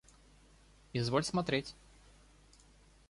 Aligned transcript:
Изволь 0.93 1.23
смотреть. 1.23 1.75